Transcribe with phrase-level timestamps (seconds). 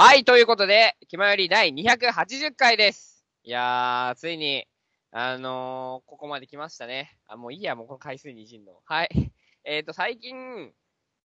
[0.00, 3.24] はい、ということで、気まより第280回です。
[3.42, 4.64] いやー、ついに、
[5.10, 7.18] あのー、ここまで来ましたね。
[7.26, 8.80] あ、もういいや、もうこの回数にいじんの。
[8.84, 9.08] はい。
[9.64, 10.72] えっ、ー、と、最近、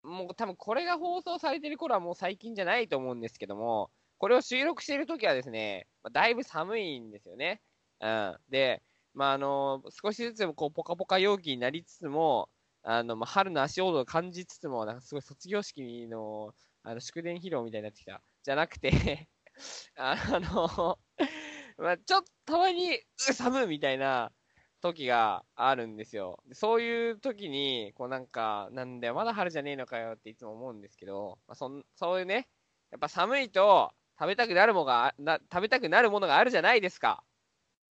[0.02, 7.60] もう多分これが放送されてる頃はもう最近じゃないと思うんですけども、これを収録している時はですね、まあだいぶ寒いんですよね。
[8.00, 8.38] うん。
[8.48, 12.48] で、まあ、あのー少しずつこう、ポカポカ陽気になりつつも、
[12.82, 18.22] あの、まあ、春の足音を感じつつも、なんかすごい卒業式の、あの、祝電披露みたいになってきた。
[18.44, 19.28] じゃなくて、
[19.96, 20.98] あの、
[21.78, 24.32] まあ、ちょっとたまに、う寒いみたいな
[24.80, 26.42] 時があるんですよ。
[26.52, 32.48] そういう時に、こうなんか、なんだよ、まだ春じゃねえのかよっていつも思うんですけど、まあ、そん、そういうね、
[32.90, 37.24] やっぱ寒いと食べたくなるものが、な、食べたくなるものがあるじゃないですか。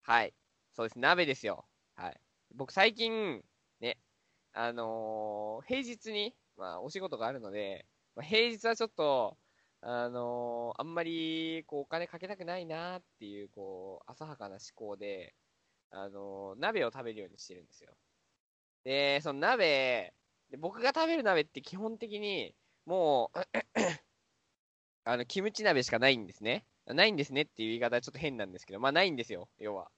[0.04, 0.34] はい。
[0.74, 1.00] そうです。
[1.00, 1.66] 鍋ですよ。
[1.96, 2.22] はい。
[2.56, 3.44] 僕最近、
[3.80, 3.98] ね、
[4.54, 9.38] あのー平日に、まあ、お仕事があるので、まあ、平日はちょっと、
[9.82, 15.36] あのーあんまり、こう、お金かけたくないなっていう、こう、浅はかな思考で、
[15.92, 17.94] あのー鍋を食べるようにしてるんですよ。
[18.86, 20.14] で、その鍋、
[20.52, 23.40] で僕が食べる鍋って基本的に、もう、
[25.04, 26.66] あの、キムチ鍋しかないんですね。
[26.88, 29.92] ないんですねっていう言い方はちょっと変なんですけど、まあないんですよ、要は。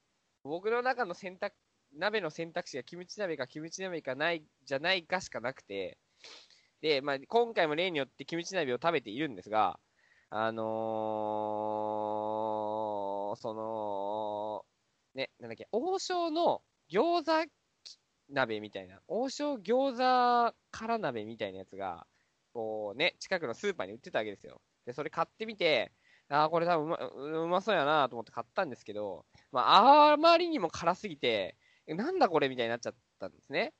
[0.44, 1.56] 僕の中の選択、
[1.94, 5.98] 鍋の選択肢がキムチ鍋かキムチ鍋かない、じゃないかしかなくて、
[6.84, 9.80] で、まあ、今回も例によってキムチ鍋を食べているんですが、
[10.30, 14.66] あのー、その、
[15.16, 16.62] ね、なんだっけ、王将の
[16.92, 17.50] 餃子
[18.30, 22.06] 鍋みたいな、王将餃子辛鍋みたいなやつが、
[22.54, 24.62] こうね、近くのスーパーに売ってたわけですよ。
[24.86, 25.94] で、それ買ってみて、
[26.28, 26.98] ああ、これ多分うま
[27.44, 31.56] うまそうやなと思って買ったんですけど、まあ、あまりにも辛すぎて、
[31.88, 33.74] なんだこれみたいになっちゃったんですね。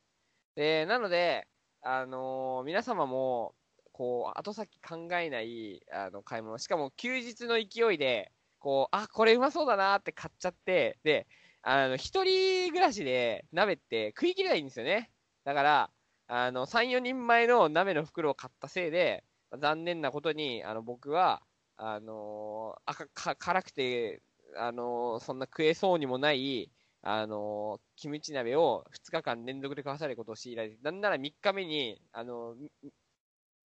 [0.56, 1.48] で、なので、
[1.84, 3.56] あのー皆様も、
[3.92, 6.58] こう、後先考えない、あの、買い物。
[6.58, 11.28] しかも、休日の勢いで、こう、あ、これうまそうだなって買っちゃって、で、
[11.62, 15.12] あの、一人暮らしで鍋って食い切れないんですよね。
[15.44, 15.94] だから、
[16.28, 19.26] あの、3、4人前の鍋の袋を買ったせいで、
[19.60, 21.46] 残念なことに、あの、僕は、
[21.76, 24.24] あのーあか、か、辛くて、
[24.56, 26.72] あのーそんな食えそうにもない、
[27.06, 32.56] あのキムチ鍋を2日間連続で食わされることを強いられて、なんなら3日目に、あの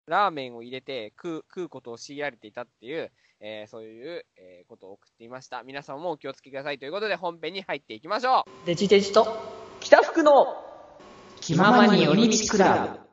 [0.06, 5.64] ラーメンを入れて食う、食うことを強いられていたっていう、えーそういう、えーことを送っていました。
[5.64, 9.26] 皆さんもお気をつけくださいということで本編に入っていきましょうデジデジと
[9.80, 10.46] 北福の
[11.40, 13.03] 気ままに寄り道クラブ。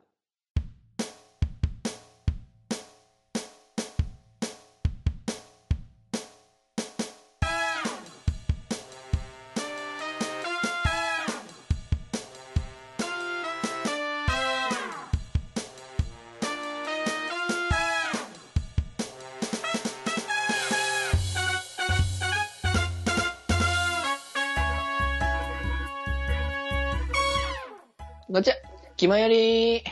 [29.02, 29.78] 気まより。
[29.78, 29.82] い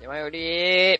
[0.00, 0.98] 山より、い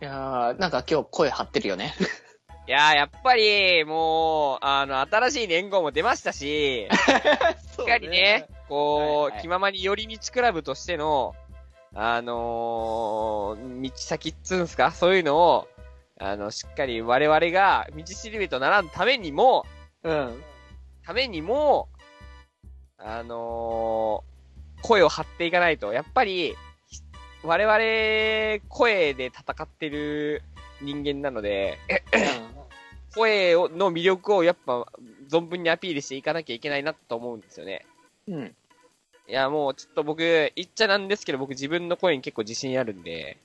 [0.00, 1.94] やー、なんか今日声張ってるよね。
[2.66, 6.88] やー、やっぱり、もう、あの、新しい年号も出ましたし、
[7.78, 11.36] しっかりね、こう、はいはい気ままに寄り道クラブとしての、
[11.94, 14.90] あのー道先っつうんすか？
[14.90, 15.68] そういうのを、
[16.18, 19.64] あの、しっかり我々が道しるべとならんためにも、
[20.02, 20.42] うん。
[21.04, 21.88] ためにも、
[22.98, 24.35] あのー
[24.86, 26.54] 声を張っていかないと、やっぱり、
[26.88, 27.02] ひ
[27.42, 30.42] 我々、声で戦ってる
[30.80, 31.78] 人間なので、
[33.14, 34.86] 声をの魅力をやっぱ、
[35.28, 37.84] 存分にアピールしていかなきゃいけないなと思うんですよね。
[38.28, 38.54] うん。
[39.28, 40.18] いや、もうちょっと僕、
[40.54, 43.38] 言っちゃなんですけど、僕自分の声に結構自信あるんで、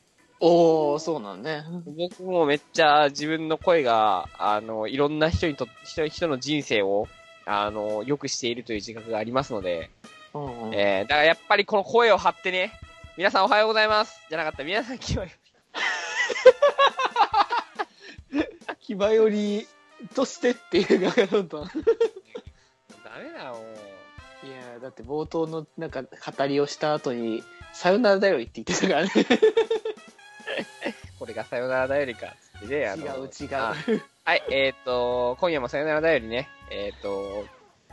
[0.44, 1.64] おー、そうなんね。
[1.86, 7.08] 僕もめっちゃ自分の声が、あの、いろんな人にと、人人の人生を、
[7.46, 9.92] あの、良くしているという自覚がありますので、
[10.34, 10.74] うんうん。
[10.74, 12.74] えー、だからやっぱりこの声を張ってね、
[13.18, 14.20] 皆さんおはようございます。
[14.30, 15.28] じゃなかった、皆さん今日は、
[18.80, 19.68] 気まより
[20.16, 21.66] としてっていうのがどんどん。
[21.66, 21.70] い
[23.04, 23.66] ダメだよ、もう。
[24.50, 26.10] やー、だって冒頭のなんか語
[26.48, 27.44] りをした後に、
[27.74, 29.12] さよならだよりって言ってたからね。
[31.20, 33.06] これがさよならだよりか、つってね、あの。
[33.06, 33.56] 違う違う。
[33.56, 33.76] あ
[34.24, 37.46] はい、えーっと、今夜もさよならだよりね、えーっと、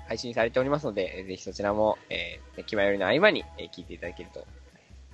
[0.09, 4.47] 配信されておりますので、ぜひそちらも、えー、気まよりの合間に、えー聞いていただけると、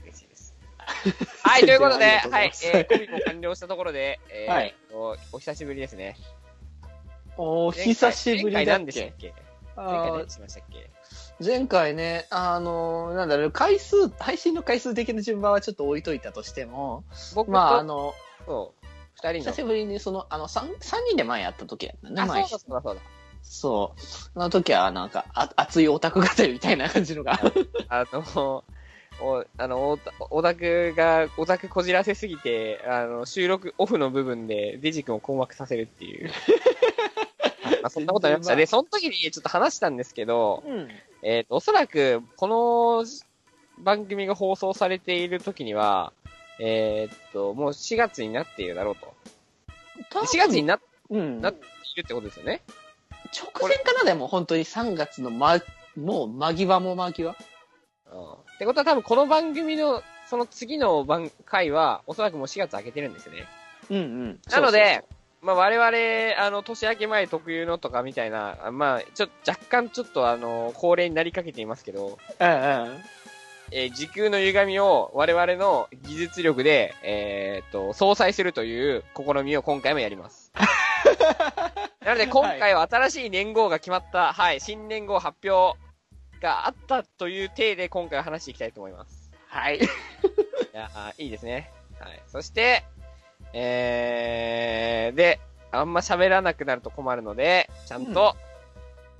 [0.05, 0.55] 嬉しいです。
[1.43, 6.17] はい、ということで、はいえー、コミも完了したところで、えーはいお、お久しぶりですね。
[7.37, 8.71] お久しぶりだっけ？
[8.71, 9.35] 何でしたっけ？
[9.77, 10.91] 前回あー何しましたっけ？
[11.45, 17.03] 前回ね、あのーなんだろう、回数、配信の回数的な順番はちょっと置いといたとしても、
[17.35, 18.15] 僕と、まあ、あの、
[18.47, 18.73] そ
[19.15, 19.51] 二人の。
[19.51, 22.47] 久しぶりにその、あの、三、三人で前やった時やったね、あ、前。
[22.47, 23.01] そうだそうだそうだ。
[23.45, 23.95] そ
[24.35, 24.41] う。
[24.41, 27.39] あの時は、なんか、あ熱いオタク語りみたいな感じのが。
[27.89, 28.65] あの、
[29.21, 29.99] お、あの、
[30.31, 36.31] オタクが、オタクこじらせすぎて、あの、収録オフの部分でデジ君を困惑させるっていう。
[37.83, 38.57] まあ、そんなことありました。
[38.57, 40.89] で、その時にちょっと話したんですけど、うん。
[41.23, 43.05] えっ、と、おそらく、この
[43.79, 46.13] 番組が放送されている時には、
[46.59, 49.15] えっ、と、もう4月になっているだろうと。
[50.13, 50.81] 4月にな
[51.11, 51.41] うん。
[51.41, 51.65] なって
[51.95, 52.63] いるってことですよね。
[53.35, 55.61] 直前かなでも本当に3月のま、
[55.97, 57.37] もう間際も間際
[58.13, 58.33] うん。
[58.33, 63.47] ってことは多分この番組の、その次の番、回は、おそらくもう4月開けてるんですよね。
[63.91, 64.41] うんうん。
[64.51, 65.05] なので、
[65.43, 73.05] まあ我々、あの、年明け前特有のとかみたいな、あまあ、ちょ、若干ちょっとあの、恒例になりかけていますけど、そうそうそう、うんうん。
[73.73, 80.53] えー時空の歪みを我々の技術力で、えーっと、相殺するという試みを今回もやります。
[82.05, 85.79] なので今回は新しい年号が決まった、はい、新年号発表
[86.41, 89.31] があったという体で今回は話していきたいと思います。
[89.49, 89.79] はい。
[89.81, 89.81] い
[90.73, 91.73] やーいいですね。
[91.99, 92.23] はい。
[92.27, 92.85] そして、
[93.53, 95.41] えー、で、
[95.73, 98.37] あんま喋らなくなると困るので、ちゃんと、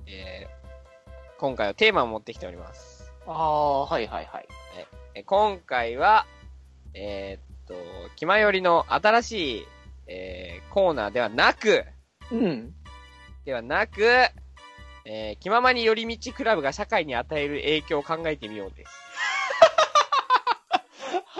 [0.05, 3.11] えー、今回はテーマを持ってきております。
[3.25, 4.47] ああ、はいはいはい。
[5.15, 6.27] え今回は、
[6.93, 7.73] えーっと、
[8.17, 9.67] 気まよりの新しい、
[10.07, 11.85] えー、コーナーではなく、
[12.31, 12.73] うん。
[13.45, 14.01] ではなく、
[15.05, 18.91] えー、気ままに寄り道クラブが社会に与える影響を考えてみようです。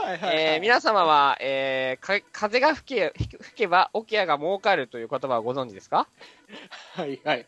[0.05, 6.07] はいえー、皆様は、えー、か、風が吹け、吹けば、オケアが儲かるという言葉をご存知ですか？
[6.93, 7.47] はいはい。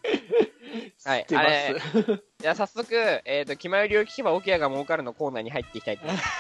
[1.05, 2.23] はい知ってます。
[2.39, 6.27] じゃあ早速、えっ、と、気まよりを聞けばオケアが儲かるのコーナーに入っていきたいと思います。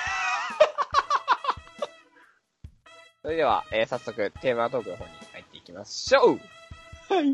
[3.21, 6.39] それでは、えー、早速、テーマトークの方に入っていきましょう
[7.09, 7.33] はい。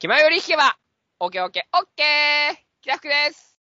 [0.00, 0.76] 気まより聞けば、
[1.20, 3.56] オッケーオッケー、オッケーキラフクです。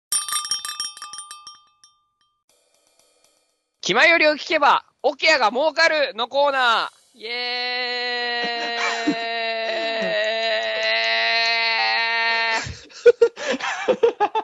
[3.81, 7.19] 気まよりを聞けば、オケアが儲かるのコーナー。
[7.19, 8.82] イエーイ。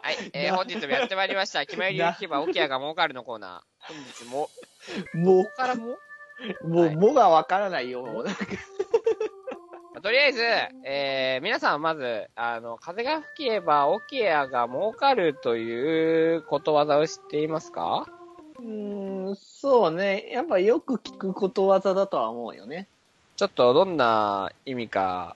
[0.02, 1.64] はい、えー、本日もやってまいりました。
[1.64, 3.92] 気まよりを聞けば、オケアが儲かるのコーナー。
[3.92, 4.50] 本日も、
[5.14, 5.96] もここからも？
[6.62, 8.24] う、もう、もがわからないよ。
[10.02, 10.42] とりあえず、
[10.84, 18.06] えー、皆さんまず、あの、風が吹けばオケアが儲かるということわざを知っていますか？
[18.58, 20.28] うーん、そうね。
[20.30, 22.86] やっぱよく聞くことわざだとは思うよね。
[23.36, 25.34] ちょっとどんな意味か、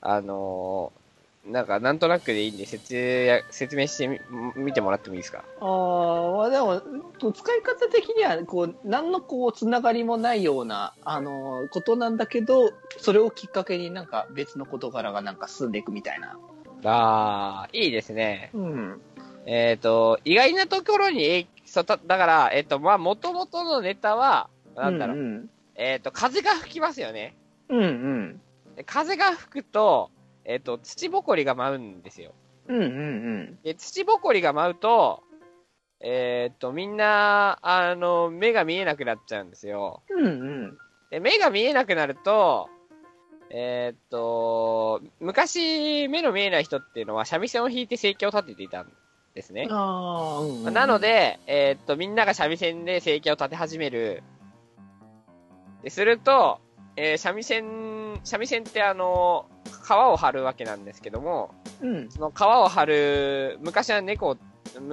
[0.00, 1.07] あのー
[1.48, 4.20] なんかなんとなくでいいんで説や説明してみ、
[4.54, 5.44] 見てもらってもいいですか？
[5.60, 6.80] ああ、まあでも、
[7.18, 16.36] と使い方的には、こう、何のこう、つながりもないような、あの、ことなんだけど、それをきっかけになんか別の事柄がなんか進んでいくみたいな。
[16.84, 18.50] あー、いいですね。
[18.52, 19.00] うん。
[19.46, 27.34] えっ、と、意外なところに影そうただから、えっ、と、まあ、元々のネタは、なんだろう、うんえっ、と、風が吹きますよね。
[27.68, 27.78] うん。
[27.78, 28.40] うん
[28.76, 30.10] で風が吹くと、
[30.48, 32.32] えっ、と、土ぼこりが舞うんですよ。
[32.68, 32.76] うん。
[32.76, 35.22] うんうんで、土ぼこりが舞うと、
[36.00, 40.02] えっ、と、みんな、あの、目が見えなくなっちゃうんですよ。
[40.08, 40.20] うん。
[40.20, 40.30] うんう
[40.68, 40.78] ん。
[41.10, 42.70] で、目が見えなくなると、
[43.50, 48.92] えっ、と、昔、目の見えない人っていうのは三味線を弾いて生計を立てていたん
[49.34, 49.68] ですね。
[49.70, 50.72] ああ、うんうん。
[50.72, 54.22] なの、で、えっ、と、みんなが三味線で生計を立て始める。
[55.82, 56.60] ですると、
[56.96, 59.46] えー三味線、三味線ってあの、
[59.86, 62.10] 皮を張るわけなんですけども、うん。
[62.10, 64.36] その皮を張る、昔は猫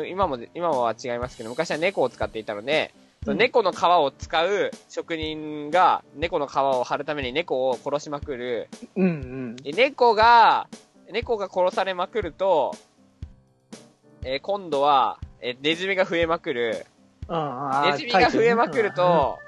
[0.08, 2.94] 今も、今は違いますけど、昔は猫を使っていたので、
[3.24, 8.70] その猫の皮を使う職人が猫の皮を張るために猫を殺しまくる。
[8.96, 9.56] うんうん。
[9.56, 10.68] で猫が、
[11.12, 12.74] 猫が殺されまくると、
[14.24, 16.86] えー今度は、えーネズミが増えまくる。
[17.92, 19.40] ネズミが増えまくると、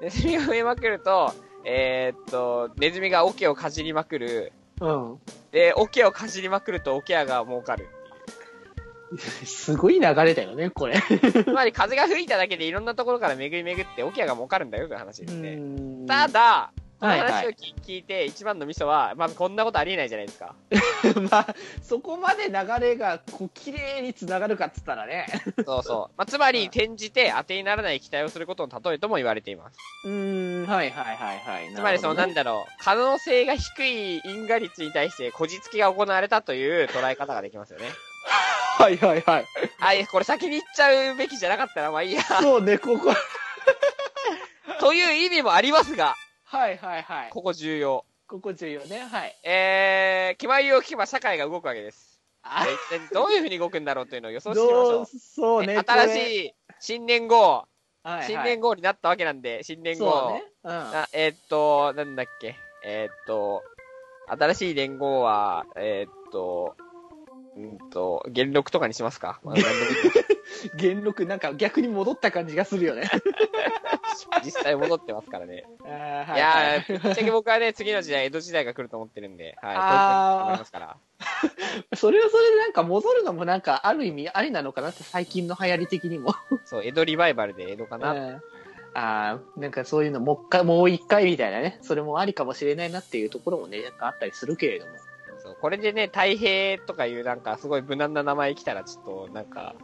[0.00, 4.52] ネズミが増えまくると、えーっと、ネズミが桶をかじりまくる。
[4.80, 5.18] うん、うん。
[5.52, 7.88] で、桶をかじりまくると桶屋が儲かる。
[9.44, 11.00] すごい流れだよね、これ。
[11.44, 15.56] つまり風が吹いただけでいろんなところから巡り巡って桶屋が儲かるんだよという話ですね。
[15.56, 20.54] んただ、はいはい話を聞聞いて一番のミソは、まずこんなことありえないじゃないですか。
[21.30, 25.26] まあ、そこまで流れが、こう、綺麗に繋がるかっつったらね。
[25.64, 26.14] そうそう。
[26.16, 29.78] まあ、つまり、転じて当てにならない期待をすることの例えとも言われています。
[30.04, 31.74] うーん、はいはいはいはい。
[31.74, 37.86] つまり、その、なんだろう、可能性が低い因果率に対して、こじつけが行われたという捉え方ができますよね。
[38.78, 39.46] はいはいはい。
[39.80, 42.22] あ、いやこれ先に言っちゃうべきじゃなかったな、まあいいや。
[42.22, 43.14] そうね、ここ。
[44.80, 46.14] という意味もありますが、
[46.50, 47.30] はいはいはい。
[47.30, 48.04] ここ重要。
[48.26, 49.06] ここ重要ね。
[49.08, 49.36] はい。
[49.44, 52.20] えー、決まりを聞けば社会が動くわけです。
[52.42, 52.66] あ
[53.12, 55.06] どういう風に動くんだろうというのを予想してみましょう。
[55.06, 55.78] そうね。
[55.78, 57.68] 新い、しい新年号、は
[58.04, 60.32] いはい、新年号になったわけなんで、新年号。
[60.32, 60.42] ね。
[60.64, 60.72] うん。
[60.72, 62.56] あえーっと、なんだっけ。
[62.84, 63.62] えーっと、
[64.26, 66.74] 新しい年号は、えーっと、
[67.56, 69.40] うんと、元禄とかにしますか、
[70.74, 73.08] 元禄なんか逆に戻った感じがするよね。
[74.44, 75.64] 実際戻ってますからね。
[75.84, 79.76] いいやはいー、ぶっちゃけ僕はね、次の時代、江戸時代が来ると思ってるんで、はい。
[79.76, 80.96] あー思いますから。
[81.96, 86.34] それはそれでなんか戻るのもなんかある意味ありなのかなって最近の流行り的にも。
[86.64, 88.12] そう、江戸リバイバルで江戸かな。
[88.12, 88.42] うん
[88.92, 91.78] ああ、なんかそういうのもう一回、もう一回みたいなね。
[91.80, 94.92] それもありかもしれないなっていうところもね、なんかあったりするけれども。
[95.38, 99.74] そう、これでね、太平とかいうなんかすごい無難な名前来たらちょっとなんか、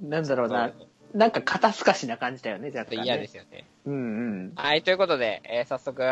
[0.00, 0.72] なんだろうな。
[1.14, 3.04] なんか肩透かしな感じだよね、っと若干、ね。
[3.04, 3.66] 嫌ですよね。
[3.84, 3.96] うんう
[4.48, 4.52] ん。
[4.54, 6.02] はい、ということで、えー早速、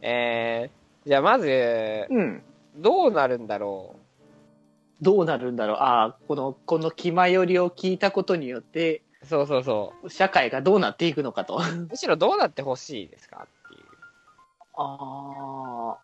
[0.00, 2.42] えー、じゃあまず、うん。
[2.76, 3.96] どうなるんだろ
[5.02, 5.76] どうなるんだろう？
[5.76, 9.26] ああ、この、この気まよりを聞いたことによって、う。
[9.26, 11.60] そうそうそ社会がどうなっていくのかと。
[11.60, 11.86] あう。
[11.90, 13.46] むしろどうなってほしいですか？
[13.46, 13.82] っていう。
[14.74, 15.98] あ。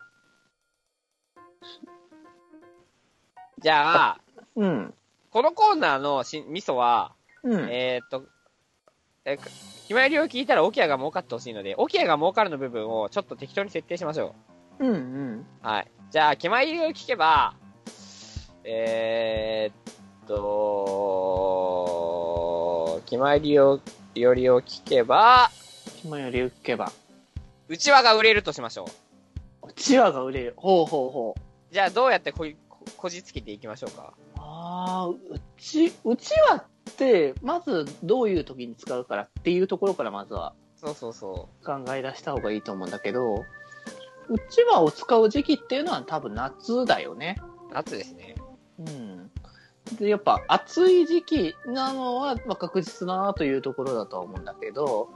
[3.59, 4.21] じゃあ、
[4.55, 4.93] うん。
[5.31, 7.69] このコーナーのし味噌は、うん。
[7.69, 8.25] えーっと、
[9.25, 14.35] えー、決まりを聞いたらオキアが儲かってほしいので、オキアが儲かるの部分をちょっと適当に設定しましょ
[14.79, 15.39] うんうん。
[15.39, 15.45] う。
[15.61, 15.87] はい。
[16.11, 17.53] じゃあ、決まりを聞けば、
[18.63, 21.01] えーっと、
[23.05, 23.79] 決まりを、
[24.15, 25.51] よりを聞けば、
[26.01, 26.91] 気まより受けば。
[27.67, 29.09] うちわが売れるとしましょう。
[29.79, 30.53] チワが売れる。
[30.57, 31.73] ほうほうほう。
[31.73, 34.13] じゃあ、どうやってこいここじつけていきましょうか。
[34.37, 35.17] ああ、う
[35.57, 36.78] ち、うちわって、
[37.41, 43.45] まずどういう時に使うからっていうところからまずはそうそうそ考え出した方がいいと思うんだけど、
[44.29, 47.35] うちわを使う時期っていうのは多分夏だよね。
[47.69, 47.73] う。
[47.73, 48.35] 夏ですね。
[48.79, 49.29] うん。
[49.97, 55.09] で、やっぱ暑い時期なのは、まあ、確実だなというところだとは思うんだけど、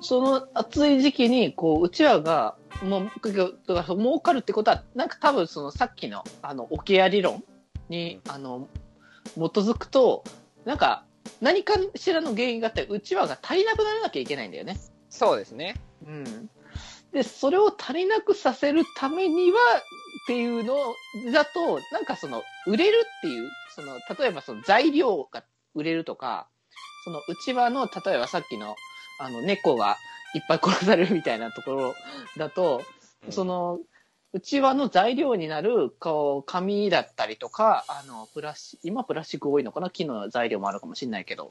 [0.00, 7.42] その暑い時期に、こう、うちわが、もう、儲かるってことは、なんか多分そのさっきの、あの、オケア理論
[7.88, 8.68] に、あの、
[9.34, 10.24] 基づくと、
[10.64, 11.04] なんか、
[11.40, 14.76] 何かしらの原因があって、うちわが足りなくならなきゃいけないんだよね。
[15.08, 15.76] そうですね。
[16.06, 16.50] うん。
[17.12, 19.58] で、それを足りなくさせるためには、
[20.24, 20.94] っていうの
[21.32, 25.44] だと、なんかその、売れるっていう、その、例えばその材料が
[25.74, 26.48] 売れるとか、
[27.04, 28.76] その内輪の、例えばさっきの、
[29.20, 29.96] あの、猫が
[30.34, 31.94] いっぱい殺されるみたいなところ
[32.36, 32.82] だと、
[33.26, 33.80] うんその、
[34.32, 39.88] 内輪の材料になる、こう、紙だったりとか、あの、プラス、今プラスチック多いのかな？
[39.88, 41.50] 木の材料もあるかもしれないけど、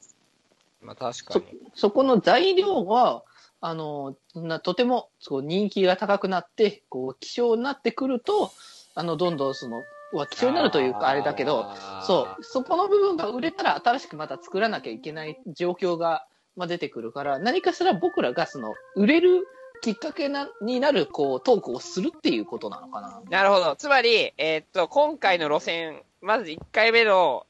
[0.81, 1.45] まあ確かそに。
[1.73, 3.23] そこの材料が、
[3.61, 8.51] あの、なとてもそう人気が高くなって、こう、希少になってくると、
[8.93, 9.81] あの、どんどんその、
[10.13, 11.65] は希少になるというか、あれだけど、
[12.03, 19.47] そう、そこの部分が売れたら新しくまた作らなきゃいけない状況が、まあ、出てくるから、何かしら僕らがその、売れる
[19.81, 23.21] きっかけな、になる、こう、トークをするっていうことなのかな。
[23.29, 23.75] なるほど。
[23.75, 27.45] つまり、えーっと、今回の路線、まず1回目の、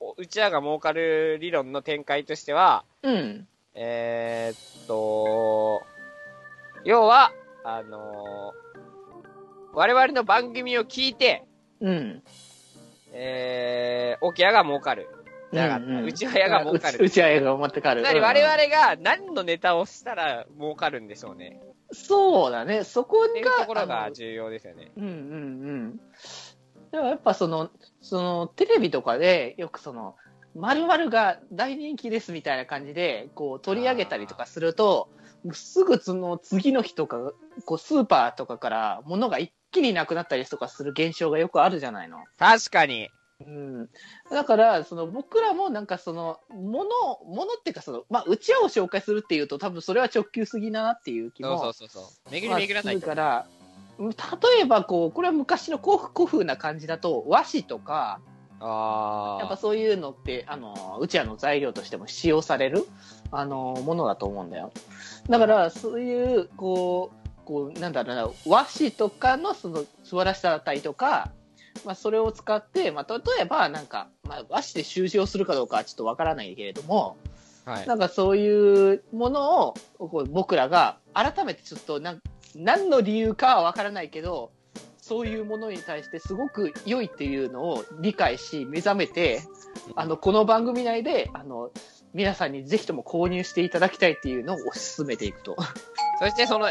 [0.00, 3.48] おうちらが儲かる理論の展開としては、うん。
[3.74, 5.82] えーっと、
[6.84, 7.32] 要は、
[7.64, 8.68] あのー
[9.78, 11.44] 我々の番組を聞いて、
[11.80, 12.22] うん。
[13.12, 15.08] えー、オキアが儲かる。
[15.52, 15.84] なかった。
[15.86, 17.04] うんうんうちはやが儲かる。
[17.04, 18.02] うちはやが持ってかる。
[18.02, 21.60] つまり我うん々が何のネタをしたら儲かるんでしょうね。
[21.92, 22.84] そうだね。
[22.84, 24.92] そこっていうが、ところが重要ですよね。
[24.96, 26.00] うんうんうん。
[26.90, 30.16] でもやっぱその、その、テレビとかで、よくその、
[30.54, 35.08] 〇〇が大人気ですみたいな感じで、こう取り上げたりとかすると、
[35.52, 37.32] すぐその次の日とか、
[37.64, 42.18] こうスーパーとかから物が一気になくなったりとかする現象がよくあるじゃないの。
[42.38, 43.10] 確かに。
[43.46, 43.88] うん。
[44.30, 46.90] だから、その僕らもなんかその、もの、
[47.24, 51.58] ものっていうかその、まあ、うちわを紹介するっていうと多分それは直球すぎだなっていう気も。
[51.58, 52.30] そうそうそうそう。
[52.32, 53.46] 巡り巡らないから、
[53.98, 54.06] 例
[54.62, 58.20] えばこう、これは昔の古古風な感じだと、和紙とか、
[58.60, 59.40] ああ。
[59.40, 62.86] やっぱそういうのって、あの、うちわの材料としても使用される、
[63.30, 64.72] あの、ものだと思うんだよ。
[65.28, 71.30] だから、そういう、こう、こう、なんだろうな、和紙とかのその素晴らしさだったりとか、
[71.84, 77.16] まあ、それを使って、まあ、例えば、なんか、まあ、和紙で習字をするかどうかはちょっとわからないけれども、
[77.64, 77.86] はい。
[77.86, 82.22] なんかそういうものをこう僕らが改めてちょっとなん
[82.56, 84.50] 何の理由かはわからないけど、
[85.00, 89.42] そういうものに対してすごく良いっていうのを理解し、目覚めて、
[89.96, 91.70] あの、この番組内で、あの、
[92.14, 95.56] 皆さんにぜひとも購入していただきたいっていうのを推し進めていくと。
[96.20, 96.68] そしてその。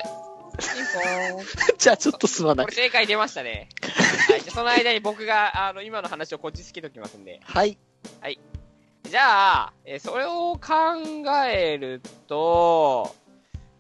[1.78, 2.68] じゃあちょっとすまない。
[2.72, 3.70] 正解出ましたね。
[4.30, 4.42] はい。
[4.42, 7.40] じゃあその間に僕が、あの、今の話をこっちつけときますんで。
[8.22, 8.40] はい。
[9.04, 10.66] じゃあ、えーそれを考
[11.46, 13.16] えると、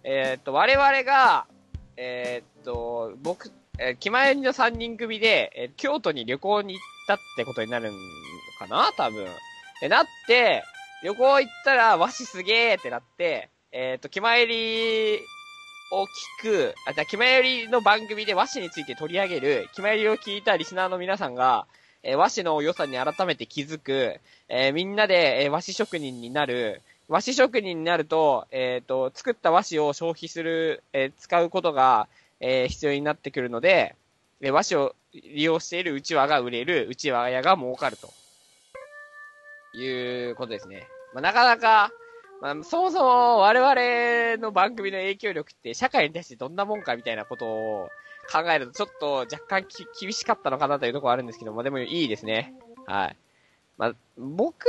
[0.03, 1.47] えーっと、我々が、
[1.97, 7.97] えーっと、僕、えー、気前の3人組で、えー京都に旅行に行ったってことになるの
[8.59, 8.91] かな？
[8.95, 9.27] 多分。
[9.81, 10.63] で、なって、
[11.03, 15.19] 旅行行ったら和紙すげーってなって、えーっと、気前り
[15.91, 16.07] を聞
[16.41, 21.65] く、あ、じゃあ気前りの番組で和紙について取り上げる、気前りを聞いたリスナーの皆さんが、
[22.03, 26.81] えー和紙の良さに改めて気づく、えーみんなで、えー和紙職人になる。
[27.07, 32.07] 和紙職人になると、えっ、と、作った和紙を消費する、え使うことが、
[32.41, 33.95] え必要になってくるので、
[34.41, 38.11] え和紙を利用しているうちわが売れる、うちわ屋が儲かると。
[39.73, 40.87] いうことですね。
[41.13, 41.91] まあ、なかなか、
[42.41, 47.89] まあ、そもそも我々の番組の影響力って社会に対してどんなもんかみたいなことを
[48.31, 52.53] 考えるとちょっと若干き厳しかったのかなというところあるんですけども、でもいいですね。
[52.85, 53.15] はい。
[53.77, 54.65] まあ、僕、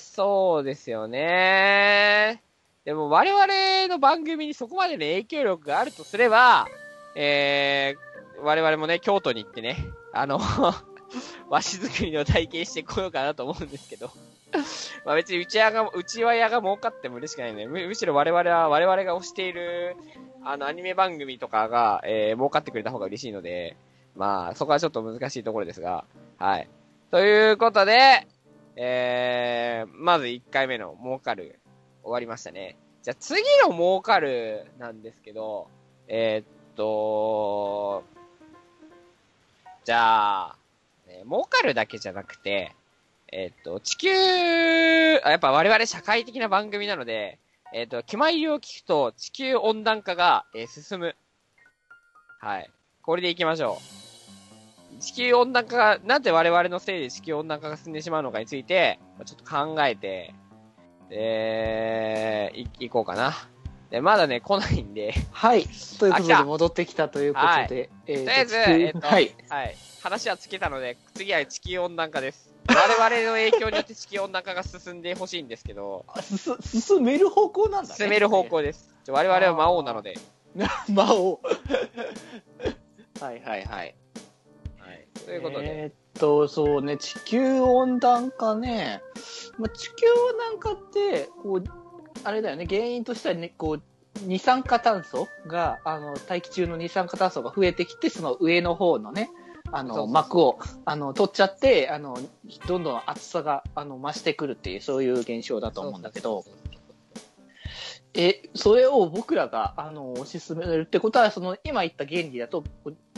[0.00, 2.42] そうですよね。
[2.84, 6.66] でも我々の番組にそこまでの影響力があるとすれば、
[7.14, 9.76] えー、我々もね、京都に行ってね、
[10.12, 10.40] あの、
[11.48, 14.10] 和紙作りの体験してこようかなと思うんですけど。
[15.04, 17.66] まあ別にうちわが、うちわ屋が儲かっても嬉しくないね。
[17.66, 19.96] む、むしろ我々は、我々が推している、
[20.42, 23.76] あの、アニメ番組とかが、えー、儲かってくれた方が嬉しいので、
[24.16, 26.04] まあ、そこはちょっと難しいところですが、
[26.38, 26.68] はい。
[27.10, 28.26] ということで、
[28.76, 31.58] えー、まず1回目の儲かる、
[32.02, 32.76] 終わりましたね。
[33.02, 35.68] じゃあ次の儲かるなんですけど、
[36.08, 38.04] えー、っと、
[39.84, 40.56] じゃあ、
[41.06, 42.74] ね儲かるだけじゃなくて、
[43.32, 47.38] えーっと、地球、あやっぱ我々社会的な番組なので、
[47.74, 51.14] えーっと、気前入りを聞くと地球温暖化が、えー進む。
[52.40, 52.70] はい。
[53.02, 53.78] これで行きましょ
[54.96, 55.00] う。
[55.00, 60.34] 地球温暖化が、なんで我々のせいで地球温暖化が進んでしまうのかについて、ちょっと考えて、
[61.10, 63.34] えー、い、行こうかな。
[63.90, 65.64] で、まだね、来ないんで、はい。
[65.98, 69.34] ということで戻ってきたということで、えーとりあえず、えっと、はい。
[69.48, 69.76] はい。
[70.02, 72.54] 話はつけたので、次は地球温暖化です。
[72.68, 76.04] 我々の影響によって地球温暖化が進んでほしいんですけど、
[76.62, 77.96] 進める方向なんだね。
[77.96, 78.94] 進める方向です。
[79.08, 80.14] 我々は魔王なので。
[80.88, 81.40] 魔王。
[83.20, 83.94] はいはいはい。
[84.78, 85.08] はい。
[85.24, 89.02] ということで、えーっと、そうね、地球温暖化ね。
[89.58, 91.64] まあ、地球温暖化って、こう、
[92.24, 93.82] あれだよね、原因としてはね、こう、
[94.22, 99.30] 二酸化炭素が、あの、大気中の二酸化炭素が増えてきて、その上の方のね、
[99.72, 102.18] あの、膜を、あの、取っちゃって、あの、
[102.66, 106.44] どんどん暑さが、あの、増してくるっていう、そういう現象だと思うんだけど、
[108.14, 112.64] え、それを僕らが、あの、推し進めるってことは、その、今言った原理だと、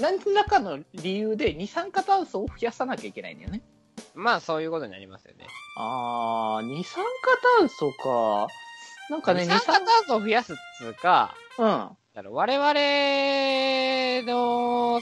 [0.00, 3.62] 何らかの理由で二酸化炭素を増やさなきゃいけないんだよね。
[4.14, 5.46] まあそういうことになりますよね。
[5.76, 7.10] あー、二酸化
[7.58, 8.48] 炭素か。
[9.08, 11.88] なんかね、二酸化炭素を増やすっつうか、うん。
[12.12, 12.72] だろ我々
[14.26, 15.00] の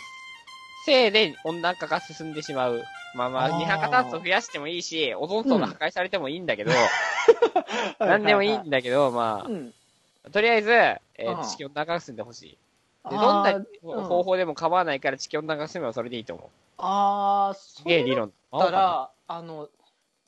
[0.89, 2.83] せいで温暖化が進んでしまう。
[3.15, 6.73] まあまあ、二酸化炭素を増やしてもいいし、オゾン層が破壊されてもいいんだけど、
[8.17, 9.75] んでもいいんだけど、まうん。
[10.27, 12.59] あ、とりあえず、え地球温暖化が進んでほしい。
[13.11, 16.49] であどんな方法でも構わないから地球温暖化が進めばそれでいいと思う。
[16.79, 18.33] あー、すげえ理論。
[18.51, 19.69] たら、あの、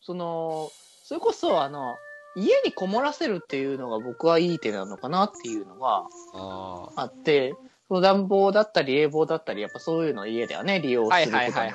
[0.03, 0.71] その、
[1.05, 1.97] それこそ、あの、
[2.37, 7.55] 家にこもらせるっていうのが僕はいい手なのかなっていうのがああって、
[7.91, 11.73] その暖房だったり冷房だったり、やっぱそういうのを家ではね、利用するはいことに。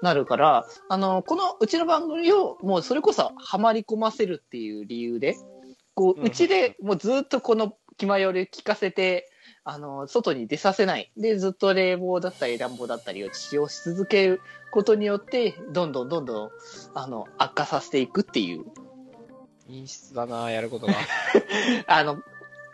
[0.00, 5.36] なるから、あの、このうちの番組をもうそれこそはまり込ませるっていう理由で、
[5.92, 9.30] こう、うちでもうずっとこの気前より聞かせて、
[9.62, 11.12] あの、外に出させない。
[11.18, 16.50] で、ずっと冷房だったり暖房だったりを使用し続けることによって、どんどんどんどん、
[16.94, 18.64] あの、悪化させていくっていう、
[19.66, 20.94] 陰湿だなやることが。
[21.86, 22.22] あの、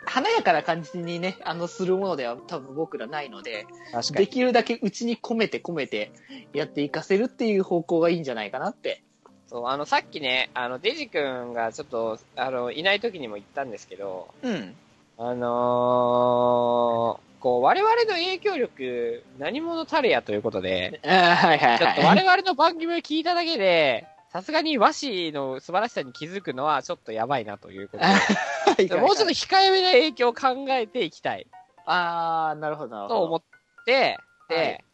[0.07, 3.67] 華やかな感じにね、あの、するものでは多分僕らないので、
[4.12, 4.27] で。
[4.27, 6.12] きるだけうちに込めて込めて
[6.53, 9.03] やっていかせるっていう方向がいいんじゃないかなって。
[9.47, 14.75] そう、あの、さっきね、あの、デジ君がちょっと、あの、いない時にも言ったんですけど、うん。
[15.17, 22.17] あのー、こう、我々の影響力、何者たれやということで、あーはいはいちょっとはい。
[22.17, 28.05] 我々の番組を聞いただけで、さすがに和紙の素晴らしさに気づくのはちょっとやばいなということ
[28.76, 31.46] で、もうちょっと控えめな影響を考えていきたい
[31.87, 33.20] ああ、なるほど、なるほど。
[33.20, 33.42] と思っ
[33.84, 34.84] て、で、はい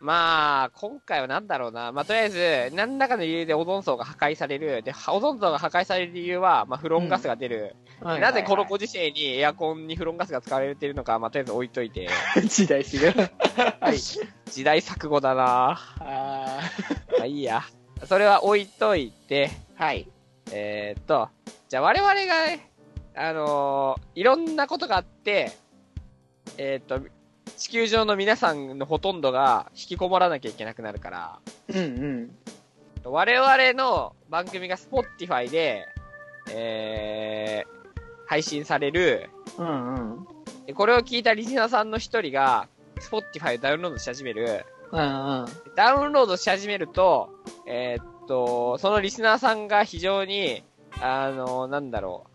[0.00, 1.90] まあ、今回はなんだろうな。
[1.90, 2.30] まあ、とりあえ
[2.70, 4.82] ず、何らかの理由でオゾン層が破壊される。
[4.84, 7.74] で、オゾン層が破壊される理由は、まあ、フロンガスが出る。
[8.00, 12.08] はいなぜこの子ご時世にエアコンにフロンガスが使われているのか、まあ、とりあえず置いといて。
[12.46, 13.12] 時代史が。
[13.80, 13.98] はい。
[13.98, 16.60] 時代錯誤だなあ
[17.18, 17.62] まあ、いいや。
[18.04, 20.08] それは置いといて、ーはい。
[20.52, 21.28] えーっと、
[21.68, 22.24] じゃあ我々が、
[23.20, 25.52] あのーいろんなことがあって、
[26.56, 27.08] えーっと、
[27.56, 32.30] 地球上の皆さんのほとんどが引きこもらなきゃいけなくなるから、うんうん。
[33.04, 35.86] 我々の番組が Spotify で、
[36.50, 40.26] えー、配信される、うんうん。
[40.66, 42.68] でこれを聞いたリスナーさんの一人が、
[43.00, 44.64] Spotify をダウンロードし始める。
[44.92, 45.04] うんう
[45.42, 45.46] ん。
[45.74, 47.30] ダウンロードし始めると、
[47.66, 50.62] えーっと、そのリスナーさんが非常に、
[51.00, 52.27] あの、なんだろう、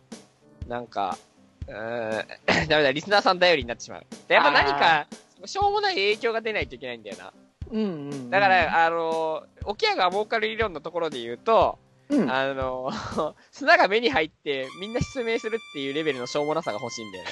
[0.74, 1.20] なんか、
[1.68, 2.28] うーん、
[2.68, 4.06] ダメだ、リスナーさん頼りになってしまう。
[4.28, 5.08] でやっぱ何か、
[5.46, 7.32] しょうもない影響が出ないといけないんだよな。
[7.70, 8.30] うんうん。
[8.32, 11.78] だから、あの、沖屋が儲かる理論のところで言うと、
[12.10, 12.32] うん。
[12.32, 12.92] あの、
[13.52, 17.32] 砂が目に入ってみんな失明するっていうレベルのしょうもなさが欲しいんだよね。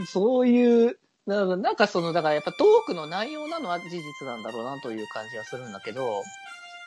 [0.06, 6.22] そういう、ななんかその、だからやっぱトークの内容なのは事実なんだろうなという感じはするんだけど。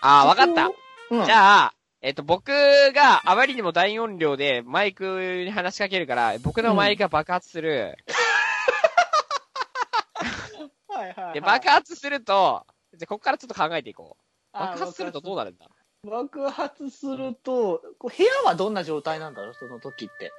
[0.02, 0.72] ああ、わかった。
[1.12, 1.26] うん。
[1.26, 2.52] じゃあ、えっと、僕
[2.94, 7.96] があまりにも大音量でマイクに話しかけるから、僕のマイクが爆発する。
[10.88, 11.34] はいはい、はい。
[11.36, 14.24] で、爆発すると、じゃあここからちょっと考えていこう。
[14.54, 15.68] あ爆発するとどうなるんだ？
[16.10, 19.54] 爆発すると、こう部屋はどんな状態なんだろう？
[19.54, 20.32] その時って。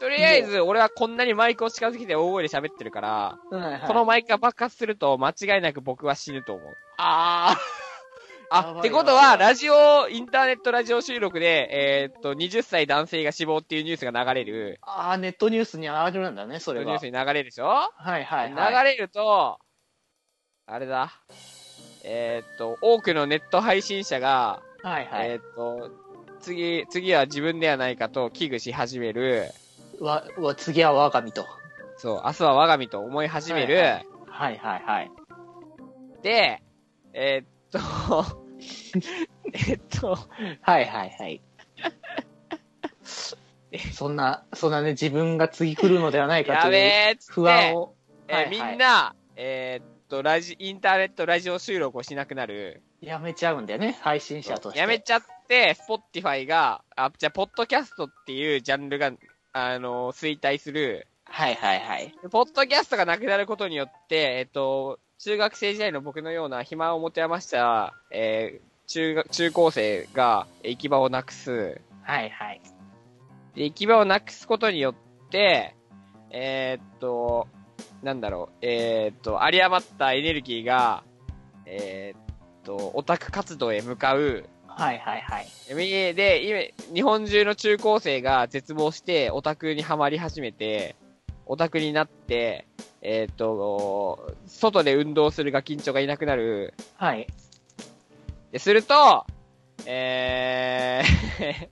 [0.00, 3.80] とりあえず、俺はこんなにマイクを近づけて大声で喋ってるから、はいはい。
[3.86, 6.74] このマイクが爆発すると間違いなく僕は死ぬと思う。
[6.96, 7.89] あや
[8.52, 15.10] あ、ってことは、ラジオ、インターネットラジオ収録で、えーっと、20歳男性が死亡っていうニュースが流れる、あ。
[15.10, 16.86] ああ、ネットニュースにあるんだね、それは。
[16.86, 17.66] ニュースに流れるでしょ？
[17.66, 18.84] はいはいはい。
[18.84, 19.58] 流れると、
[20.66, 21.12] あれだ。
[22.02, 25.30] えーっと、多くのネット配信者が、はいはい。
[25.30, 25.90] えーっと、
[26.40, 29.50] 次、次は自分ではないかと危惧し始める。
[30.00, 31.46] わ、わ、次は我が身と。
[31.98, 33.76] そう、明日は我が身と思い始める。
[33.76, 35.10] はいはいはいはい。
[36.22, 36.62] で、
[37.12, 37.78] えーっと、
[39.52, 40.18] えっと、
[40.62, 41.40] はいはいはい。
[43.92, 47.94] そんな、そんなね、自分が次来るのではないかという不安を。
[48.28, 52.82] えーはいはいみんな、えーっと、ラジ、インターネットラジオ収録をしなくなる。
[53.00, 54.78] やめちゃうんだよね、配信者として。
[54.78, 59.10] やめちゃって、Spotify が、あ、じゃあ、ポッドキャストっていうジャンルが、
[59.52, 61.08] あの、衰退する。
[61.24, 62.14] はいはいはい。
[62.22, 71.80] でポッドキャストがなくなることによって、えっと、中学生時代の僕のような暇を持て余した、えー中学、中高生が行き場をなくす。
[72.02, 72.60] はいはい。
[73.54, 75.76] で、行き場をなくすことによって、
[76.30, 77.46] えーっと、
[78.02, 81.04] なんだろう、えーっと、有り余ったエネルギーが、
[81.66, 82.22] えーっ
[82.64, 84.44] と、オタク活動へ向かう。
[84.66, 85.46] はいはいはい。
[85.68, 90.96] で、で今、日本中の中高生が絶望して、オタクにはまり始めて、
[91.46, 92.66] オタクになって、
[93.02, 96.74] えーっと、外で運動するガキンチョがいなくなる。
[96.96, 97.26] はい。
[98.52, 99.24] で、すると、
[99.86, 101.68] えー、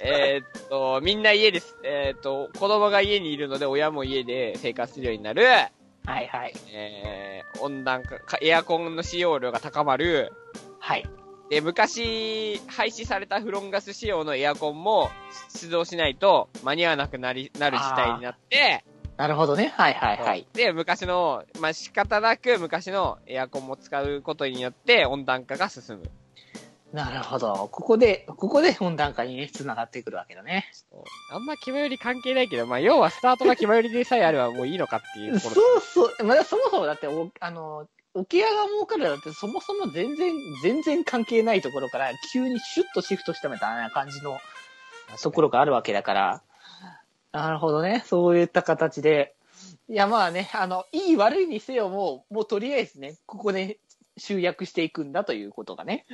[0.00, 1.76] えーっと、みんな家です。
[1.82, 5.44] えーっと、子供が家にいるので親も家で生活するようになる。
[5.44, 6.54] はいはい。
[6.72, 10.32] えー、温暖化、かエアコンの使用量が高まる。
[10.78, 11.04] はい。
[11.50, 15.10] で、昔、廃止されたフロンガス仕様のエアコンも
[15.54, 18.84] 出動しないと間に合わなくなり、なる事態になって、
[19.16, 19.72] なるほどね。
[19.74, 20.46] はいはいはい。
[20.52, 26.10] で、昔の、まあ、仕方なく昔のエアコンも使うことによって温暖化が進む。
[26.92, 27.68] なるほど。
[27.72, 30.66] ここで、ここで温暖化にね、繋がってくるわけだね。
[31.32, 35.76] あんま気まより関係ないけど、まあ、要はスタートが気まよりでさえあればもういいのかっていうとこそろ。
[35.76, 36.24] うそう。
[36.24, 44.38] まだそもそもだって、おあの、沖屋が儲かるだってそもそも全然、全然関係ないところから急にシュッとシフトしたみたいな感じの
[45.22, 46.42] ところがあるわけだから。
[47.36, 48.02] なるほどね。
[48.06, 49.34] そういった形で。
[49.88, 53.78] いやまあね、あの、いい悪いにせよもう、もうとりあえずね、ここで
[54.16, 56.06] 集約していくんだということがね。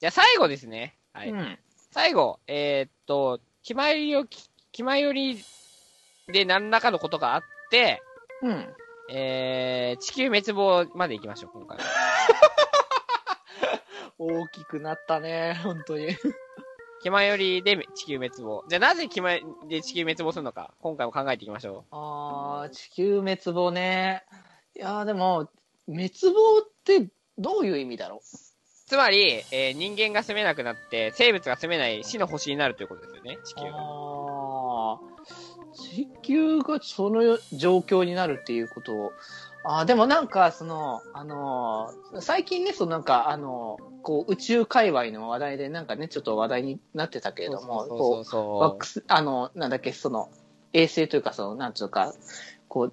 [0.00, 0.96] じゃあ最後ですね。
[1.14, 1.30] はい。
[1.30, 1.58] うん。
[1.90, 5.42] 最後、えーっと、気まよりをき、気まより
[6.28, 8.02] で何らかのことがあって、
[8.42, 8.68] うん。
[9.10, 11.84] えー、地球滅亡まで行きましょう、今回は。
[14.18, 16.08] 大きくなったね、本当に。
[17.02, 18.64] 気まよりで地球滅亡。
[18.68, 19.30] じゃあなぜ気ま
[19.68, 24.24] で地球滅亡するのか、今回も考えていきましょあー、地球滅亡ね。
[24.76, 25.48] いやーでも、
[25.86, 27.08] 滅亡って
[27.38, 28.20] どういう意味だろう？
[28.86, 33.70] つまり、えー人間が住めなくなって、生物が住めない死の星になるということですよね、地球が。
[33.76, 35.10] あー。
[35.72, 39.12] 地球がその状況になるっていうことを、
[39.64, 50.30] あでもなんか、その、あのー最近ね、そのなんか、あのーこう、宇宙界隈の話題でなんかね、ちょっと話題になってたけれども、そうこそうそうう、ワックス、あの、なんだっけ、その、
[50.72, 52.14] 衛星というか、その、なんつうか、
[52.68, 52.92] こう、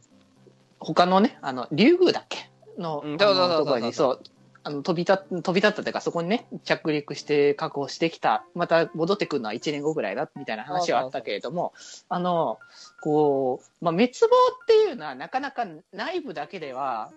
[0.80, 2.50] 他のね、あの、竜宮だっけ？
[2.78, 4.22] の、うんところに、そう、
[4.68, 11.74] あの、飛び立っ、飛び立ったというか、そこにね、着陸して確保してきた、また戻ってくるのは1年後ぐらいだ、みたいな話はあったけれども、
[12.10, 12.60] あの、
[13.02, 17.14] こう、まあ、滅亡っていうのはなかなか内部だけでは、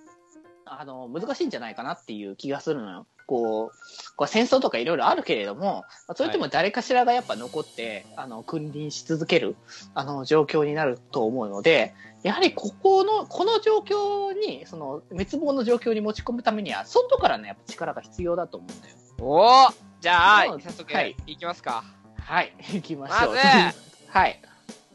[0.65, 3.07] あの、難しいんじゃないかなっていう気がするのよ。
[3.31, 9.55] こう、こう戦争とかいろいろあるけれども、まあそれとも誰かしらがやっぱ残って、あの、君臨し続ける、
[9.95, 18.97] あの、状況になると思うので、やはりここの、この状況に、その、滅亡の状況に持ち込むためには、外からのやっぱ力が必要だと思うんだよ。
[19.21, 21.85] おーじゃあ、早速、はいいきますか。
[22.19, 23.35] はい、 行きましょう。
[23.37, 23.79] まず
[24.11, 24.41] はい。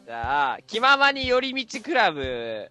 [0.06, 2.70] じゃあ、気ままに寄り道クラブ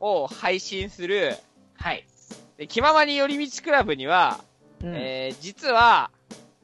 [0.00, 1.36] を配信する、
[1.74, 2.06] はい。
[2.56, 4.40] で気ままに寄り道クラブには、
[4.82, 6.10] うんえー、実は、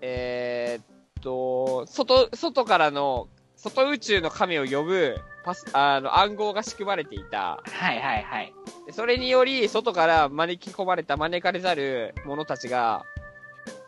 [0.00, 7.62] えーっと、外、外からの、外宇宙の神を呼ぶ、パス、あの、暗号が仕組まれていた。
[7.64, 8.52] はいはいはい。
[8.86, 13.04] でそれにより、外から招き込まれた、招かれざる者たちが、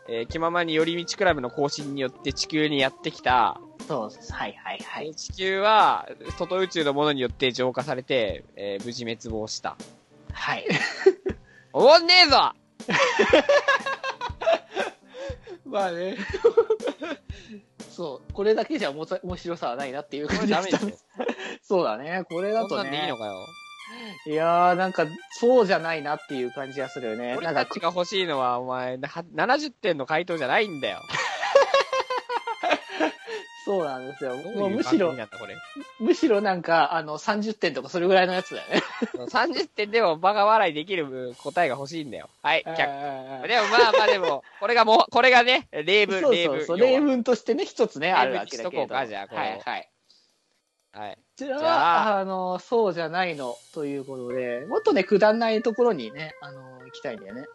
[0.07, 3.61] えー、気ままに寄り道クラブの更新によって地球にやってきた。
[3.87, 4.33] そうです。
[4.33, 5.15] はいはいはい。
[5.15, 9.77] 地球は、外宇宙のものによって浄化されて、えー無事滅亡した。
[10.33, 10.65] はい。
[11.73, 12.53] おもんねえぞ
[15.65, 16.17] まあね。
[17.89, 18.33] そう。
[18.33, 20.97] これだけじゃ面白さはないなっていうこ感じれ ダメですよ。
[21.61, 22.25] そうだね。
[22.29, 23.17] これだとそんなんでいいねの。
[23.17, 23.33] かよ。
[24.25, 25.05] いやー、なんか、
[25.39, 27.35] そうじゃないなっていう感じがするよね。
[27.35, 31.01] なんか俺たち、が欲しいのは、お前、な70点の回答じゃないんだよ。
[33.71, 34.35] そうなんですよ。
[34.35, 35.15] もうむしろ。
[36.01, 38.83] むしろなんか、あの、30点とかそれぐらいのやつだよね。
[39.15, 42.29] 30点でもバカ笑いできる答えが欲しいんだよ。
[42.41, 46.57] はい、却あでもまあまあでも、これがもう、これがね、例文、そう例文。
[46.57, 46.85] そうそう。
[46.85, 48.89] 例文としてね、一つね、あるわけだけれど。
[48.89, 49.89] こうかじゃあこれをはいはい。
[50.91, 51.17] はい。
[51.37, 57.45] じゃあ、じゃあの、そうじゃないの、ということで、もっとね、くだんないところにね、あの、行きたいんだよね。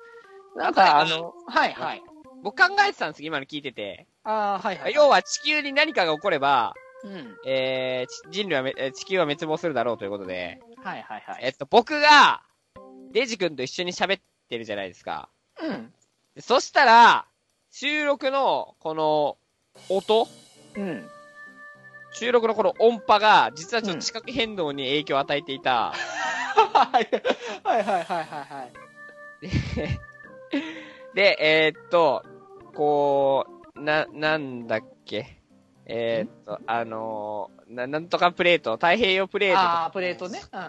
[0.57, 2.03] なんか、あの、はいはい。
[2.43, 4.07] 僕考えてたんです今の聞いてて。
[4.27, 4.95] ああ、はいはい。
[4.95, 7.37] 要は地球に何かが起これば、うん。
[7.47, 11.39] えー、ち人類はめ、えー地球は滅亡するだろうということで、はいはいはい。
[11.43, 12.43] えっと、僕が、
[13.13, 15.29] デジ君と一緒に喋ってるじゃないですか。
[15.63, 15.93] うん。
[16.35, 17.27] でそしたら、
[17.71, 19.37] 収録の、この、
[19.89, 20.27] 音？
[20.77, 21.09] うん。
[22.13, 25.93] 収録のこの音波が、実はちょっと地殻変動に影響を与えていた。
[25.93, 27.09] はい
[27.63, 28.73] はいはいはいはい。
[31.15, 32.25] で、えーっと、
[32.75, 35.43] こう、な、なんだっけ？
[35.89, 39.83] えーっと、あのーな、なんとかプレート、太平洋プレートとか。
[39.83, 40.41] ああ、プレートね。
[40.53, 40.61] うん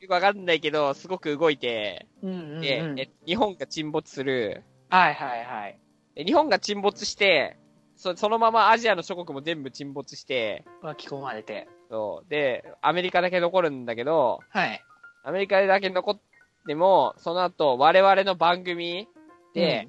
[0.00, 2.36] よくわかんないけど、すごく動いて、うんうん。
[2.36, 2.60] うんうんうん。
[2.96, 4.62] で、え日本が沈没する。
[4.90, 5.78] はいはいはい。
[6.14, 7.56] で日本が沈没して、
[7.96, 11.68] そそのままアジアの諸国も全部沈没して、巻き込まれて。
[11.88, 12.28] そう。
[12.28, 14.82] で、アメリカだけ残るんだけど、はい。
[15.24, 16.20] アメリカだけ残っ
[16.66, 19.08] ても、その後、我々の番組
[19.54, 19.88] で、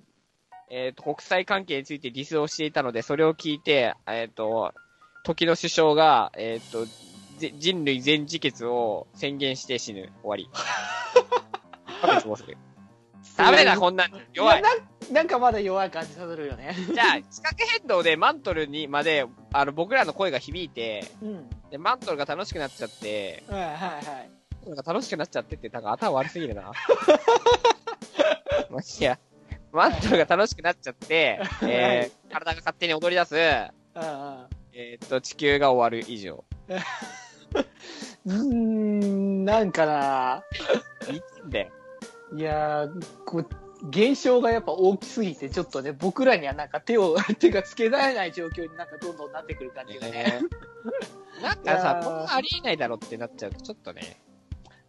[0.75, 4.73] えっ、と、国際関係についてディスをしていたので、それを聞いて、えっ、と、
[5.23, 6.88] 時の首相が、えっ、と、
[7.38, 10.09] ぜ人類全自決を宣言して死ぬ。
[10.23, 10.49] 終わり。
[13.38, 14.12] ダメだ、こんなん。
[14.33, 14.63] 弱い。
[14.63, 14.69] やな
[15.12, 16.75] なんかまだ弱い感じさせるよね。
[16.91, 21.49] じゃあ、地殻変動でマントルにまで、あの、僕らの声が響いて、うん。
[21.69, 23.99] で、マントルが楽しくなっちゃって、はいはいは
[24.65, 24.69] い。
[24.69, 26.71] なんか楽しくなっちゃってって、なんか頭悪すぎるな。
[28.71, 29.19] まあ、いや、
[29.73, 36.43] マントルが楽しくなっちゃって、 えー、体が勝手に踊り出す、えっと、地球が終わる以上。
[36.67, 36.77] うん。
[38.25, 40.43] うーん、なんかな。
[41.12, 41.71] いつんだよ。
[42.36, 43.47] いやー、こう、
[43.89, 50.39] 現象がやっぱ大きすぎて、ちょっとね、僕らにはなんか手を、 手がつけられない状況になんかどんどんなってくる感じがね。
[51.41, 54.21] なんかさ、ーこんなありえないだろってなっちゃうと、ちょっとね。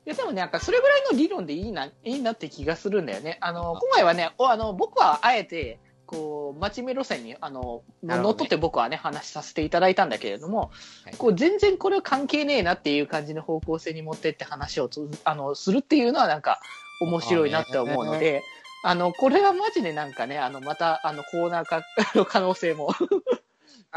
[0.07, 3.39] いや、でもね、なんかそれぐらいの理論でいいな、いいなって気がするんだよね。
[3.41, 10.71] あの、今回はね、おあの、僕はあえて、こう、街目路線に、あの、乗っ取って僕はね、話させていただいたんだけれども、
[11.05, 16.61] はいこう、全然これは関係ねえなっていう感じの方向性に持ってって話をつ、あの、するっていうのはなんか、
[17.01, 18.43] 面白いなって思うので、
[18.83, 21.83] あの、これはマジでなんかね、あの、また、あの、コーナー化
[22.15, 22.95] の可能性も。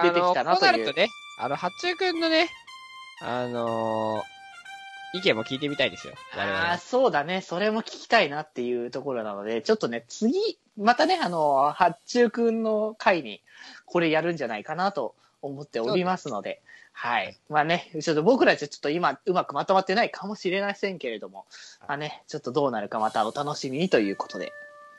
[0.02, 2.50] 出てきたなというあのこうなるとね、あの、八中くんのね、
[3.20, 4.37] あのー
[5.13, 6.13] 意見も聞いてみたいですよ。
[6.36, 7.41] ああ、そうだね。
[7.41, 13.41] それも聞きたいなっていうところなので、ちょっとね、次、またね、あの、八中くんの回に、
[13.86, 17.38] これやるんじゃないかなと思っておりますので、はい。
[17.48, 21.46] まあね、ちょっと僕らじゃちょっと今うまくまとまってないかもしれませんけれども、
[21.88, 24.52] まあね、ちょっとどうなるかまたお楽しみにということで。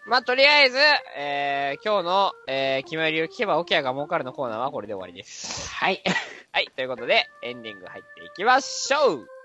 [0.06, 0.78] まあ、とりあえず、
[1.18, 5.70] えー、今日の、えー、決まりを聞けば、オキアが儲かるのコーナーはこれで終わりです。
[5.74, 6.02] はい。
[6.52, 9.37] はい、ということで、エンディング入っていきましょう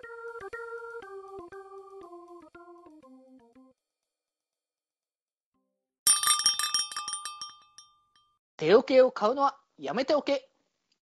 [8.64, 10.48] 手桶を買うのはやめておけ。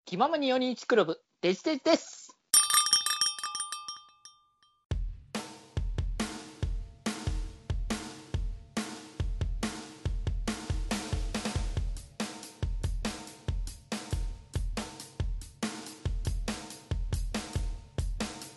[0.03, 2.35] 気ままに4人1クラブ、デジデジです。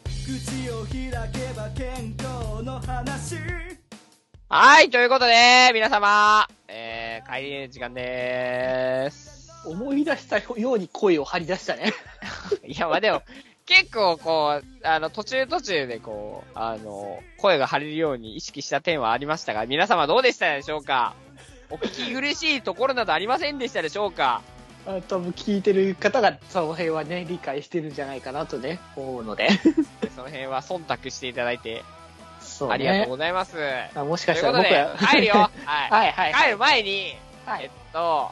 [0.06, 3.36] 口を開けば健康の話
[4.48, 6.57] はい、ということで、皆様、えー、
[7.30, 9.48] 帰りの時間でーす。
[9.66, 11.92] 思い出したように声を張り出したね。
[12.64, 13.22] いや、まあでも、
[13.66, 21.14] 結構こう、あの、途中途中でこう、あの、声が張れるように意識した点はありましたが、皆様どうでしたでしょうか？
[21.70, 24.40] お聞き苦しいところなどありませんでしたでしょうか？
[24.86, 29.48] あ多分聞いてる方がその辺はね、理解してるんじゃないかなとね、思うので。
[30.16, 31.82] その辺は忖度していただいて、
[32.58, 32.74] そうね。
[32.74, 33.56] ありがとうございます。
[33.94, 35.34] あもしかしたら僕は、、帰るよ。
[35.34, 35.50] はい。
[35.90, 37.16] はいはいはい帰る前に、
[37.46, 38.30] はいえっと、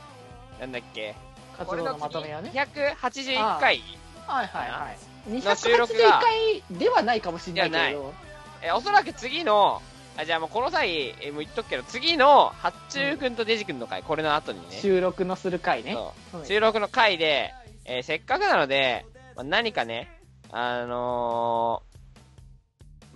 [0.61, 1.15] なんだっけ？
[1.57, 2.51] 活動のまとめはね。
[2.53, 3.83] 281回、
[4.27, 4.99] はいはいはい。
[5.31, 8.15] の収録281が回ではないかもしれないけど、
[8.62, 9.81] えおそらく次の、
[10.17, 15.97] あ、じゃあもうこの際、えもう言っとくけど、次の、八中くんとデジくんの回、これの後にね、収録のする回ね。
[16.45, 19.05] 収録の回で、えーせっかくなので、
[19.37, 20.11] まあ、何かね、
[20.51, 21.86] あのー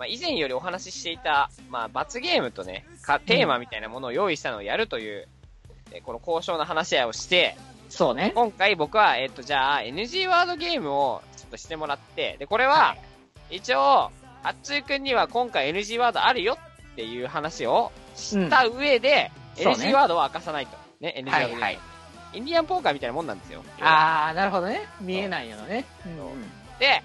[0.01, 5.29] まあ、以前よりお話ししていた、まあ、罰ゲームとね、かテーマみたいなものを用意したのをやるという、
[5.93, 7.55] えーこの交渉の話し合いをして、
[7.91, 8.33] そうね。
[8.35, 12.97] 今回僕は、えっ、と、じゃあ、NG ワードゲームをちょっとしてもらって、で、これは、
[13.51, 14.11] 一応、
[14.43, 16.57] あっつーくんには今回 NG ワードあるよ
[16.93, 20.79] っていう話をした上で、うん NG ワードを明かさないと。
[21.01, 21.63] ね、NG ワードゲーム。
[21.63, 21.91] はいはい
[22.33, 23.65] インディアンポーカーみたいなもんなんですよ。
[23.81, 24.87] あー、なるほどね。
[25.01, 25.85] 見えないのね。
[26.07, 27.03] うんで、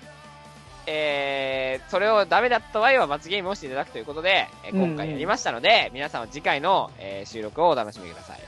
[0.88, 8.40] えー、それをダメだった場合は罰ゲームをしていただくということで、えーうんうん今回やりましたので、皆さんは次回の、えー収録をお楽しみください。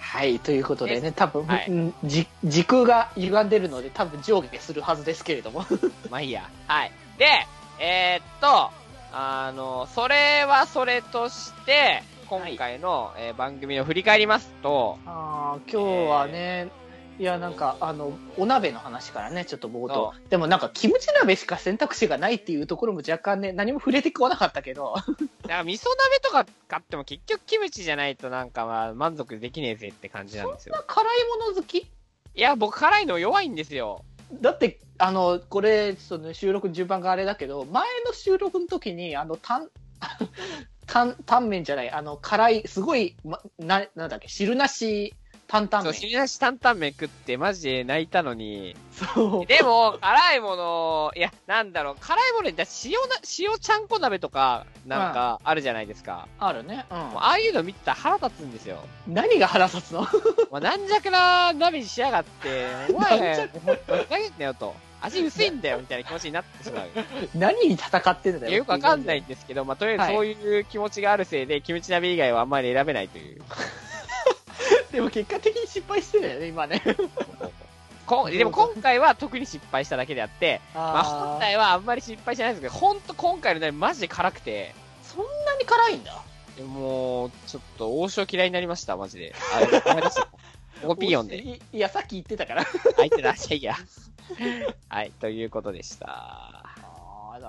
[0.00, 1.96] はい、ということでね、多分、はい
[2.44, 5.64] 時空が歪んでるので、多分上下するはずですけれども。
[6.10, 6.48] まあいいや。
[6.66, 6.92] はい。
[7.18, 7.26] で、
[7.78, 8.70] えー、っと、
[9.12, 16.68] あの、それはそれとして、今回の、えー番組を振り返りますと、あー今日はね、
[17.18, 20.12] いや、なんか、あの、お鍋の話からね、ちょっと冒頭。
[20.30, 24.94] でもなんか、キムチ鍋しか選択肢がないっていうところも若干ね、何も触れてこなかったけど、
[25.42, 30.74] だから味噌鍋とか買っても結局キムチじゃないとなんかまあ満足できねえぜって感じなんですよ。
[30.86, 31.78] 辛いもの好き？
[31.78, 31.86] い
[32.34, 34.04] や、僕辛いの弱いんですよ。
[34.40, 39.70] だって、あの、これ、その収録順番があれだけど、前の収録の時に、あの、タン、
[40.86, 45.14] タン、タンメンじゃない、あの、辛い、すごい、ま、な、なんだっけ、汁なし、
[45.54, 46.00] 担々そう、麺。
[46.00, 48.74] 汁なし担々麺食ってマジで泣いたのに。
[48.92, 49.46] そう。
[49.46, 56.26] でも、辛いもの、いや、なんだろう、辛いものに、だ塩な、塩ちゃんこ鍋とか、なんか、あるじゃないですか。
[56.40, 56.86] あるね。
[56.90, 58.78] もうああいうの見てたら腹立つんですよ。
[59.06, 59.14] うん。
[59.14, 60.00] 何が腹立つの？
[60.50, 64.74] まあ、なんじゃくな鍋にしやがって、 お前、ゃほんとふざけんなよと。
[65.02, 66.88] 味薄いんだよ、みたいな気持ちになってしまう。
[67.34, 68.56] 何に戦ってんだよ。
[68.56, 73.42] よくわかんないんですけど、まあ、とりあえずはいそういう気持ちがあるせいで、キムチ鍋以外はあんまり選べないという。
[74.94, 76.80] でも結果的に失敗してるよね、今ね。
[78.06, 86.22] こでも今回は特に失敗しただけであって、まあ、あ本来はあんまり失敗しないんですけど、ほんと今回の鍋マジで辛くて、そんなに辛いんだ。
[86.62, 89.34] もう、ちょっと王将嫌いになりました、マジで。
[89.52, 90.24] あ、 ごめんなさい。
[90.82, 91.38] ここピーヨンで。
[91.38, 92.64] いいや、さっき言ってたから。
[92.96, 93.76] 相手出しちゃいや。
[94.88, 96.63] はい、ということでした。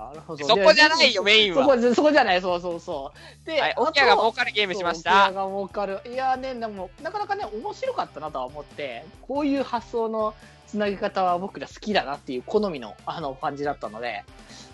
[0.08, 0.46] なるほど。
[0.46, 1.64] そこじゃないよ、メインは。
[1.64, 3.12] そこ、そこじゃない、そうそうそ
[3.44, 3.46] う。
[3.46, 5.32] で、はい、オキアが儲かるゲームしましそうオキアた。
[5.32, 6.00] が儲かる。
[6.06, 10.34] いやね、でも、なかなかね、面白かったなとは思って、こういう発想の
[10.66, 14.24] つなぎ方は僕ら好きだなっていう好みの、あの、感じだったので、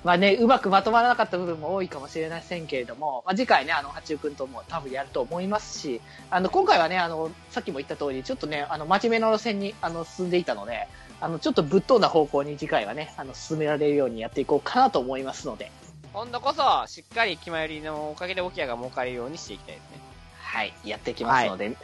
[0.05, 10.89] まあね、うまくまとまらなかった部分も多いかもしれませんけれども、まあ、次回ね、あの、八中くんとも多分やると思いますし、あの、今回はね、あの、さっきも言った通り、ちょっとね、あの、真面目な路線に、あの、進んでいたので、
[11.23, 15.70] あの、ちょっとぶっ飛んだ方向に次回はね、あの、進められるようにやっていこうかなと思いますので、
[16.12, 20.01] 今度こそ、しっかり決まりのおかげでオキアが儲かるようにしていきたいですね。
[20.41, 21.77] はい、やっていきますので、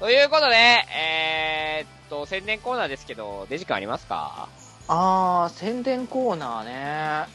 [0.00, 4.48] ということで、えー、っと、宣伝コーナーですけど、デジ君ありますか？
[4.86, 7.26] あー、宣伝コーナーね。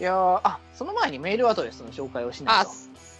[0.00, 2.72] いやー、あ、その前にメールアドレスの紹介をしないあと。、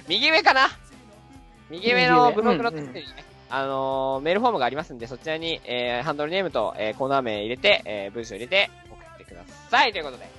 [0.07, 0.69] 右上かな？
[1.69, 3.05] 右上のブログのところにね、
[3.51, 9.93] あのー、メールフォームがありますんで、そちらに、えー、ハンドルネームと、えー、コーナー名入れて、えー、文章入れて送ってください。
[9.93, 10.31] ということで。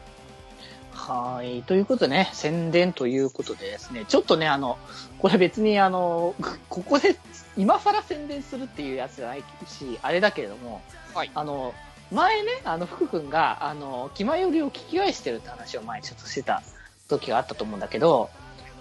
[0.92, 1.64] はい。
[1.64, 4.78] ということでね、宣伝ということでですね、ちょっとね、あの、
[5.18, 6.34] これ別にあの、
[6.70, 7.18] ここで
[7.58, 10.82] 今更宣伝するっていうやつじゃないし、あれだけれども、
[11.14, 11.32] はい。
[11.34, 11.74] あの、
[12.12, 16.62] 前ね、あの、福君が、あの、気まよりを聞き返してるって話を前にちょっとしてた
[17.08, 18.30] 時があったと思うんだけど、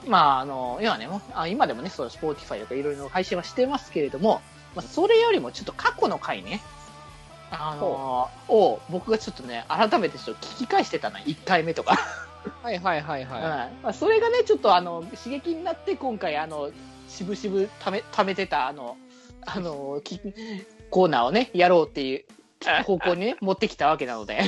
[0.06, 4.40] まあ、あの、今ね、あ今でもね、そう、 Spotify とかいろいろ配信はしてますけれども、
[4.74, 6.60] まあ、それよりもちょっと過去の回ね、
[7.50, 11.98] あのを僕がちょっとね、改めてちょっと聞き返してたの、1回目とか。
[12.62, 13.36] はいはいはいは
[13.76, 13.82] うん。
[13.82, 16.70] まあ、それがね、ちょっとあの刺激になって、今回、あの
[17.12, 18.96] しぶしぶためためてたあの
[19.44, 20.18] あのき
[20.90, 22.24] コーナーをね、やろうっていう
[22.84, 24.40] 方向にね、 持ってきたわけなので、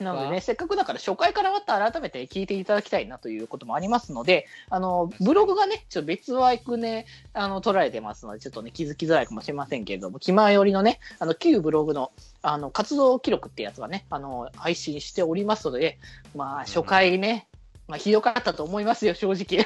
[0.00, 0.04] い。
[0.04, 12.12] なのでね、せっかくだから初回からまた改めて聞いていただきたいなということもありますので、あのブログがね、ちょっと別枠ね、あの取られてますので、ちょっとね、気づきづらいかもしれませんけれども、気前よりのね、あの旧ブログの
[12.42, 15.98] あの活動記録ってやつがね、あの配信しておりますので、
[16.34, 17.48] まあ、初回ね、
[17.88, 19.64] まあ、ひどかったと思いますよ、正直。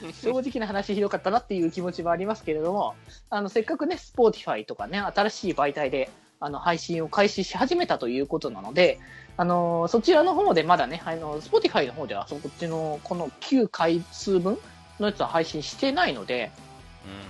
[0.22, 2.94] 正直な話ひどかったなっていう気持ちもありますけれども、
[3.28, 8.98] あの、せっかくね、 Spotify とかね、新しい媒体で、あの、配信を開始し始めたということなので、
[9.36, 14.58] あの、そちらの方でまだね、あの、 Spotify の方では、そっちの、この旧回数分
[14.98, 16.50] のやつは配信してないので、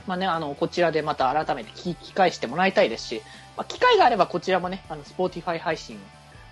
[0.07, 3.23] まあね、あの、こちらでまた改めて聞き返してもらいたいですし、
[3.57, 5.99] まあ、機会があればこちらもね、あの、 Spotify 配信、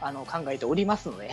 [0.00, 1.30] あの、考えておりますので、